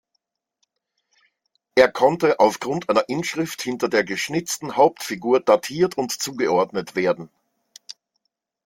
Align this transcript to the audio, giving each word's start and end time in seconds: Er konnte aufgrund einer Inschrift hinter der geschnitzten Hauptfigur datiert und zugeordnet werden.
Er 1.75 1.87
konnte 1.87 2.39
aufgrund 2.39 2.89
einer 2.89 3.07
Inschrift 3.07 3.61
hinter 3.61 3.87
der 3.87 4.03
geschnitzten 4.03 4.75
Hauptfigur 4.75 5.41
datiert 5.41 5.95
und 5.95 6.11
zugeordnet 6.11 6.95
werden. 6.95 7.29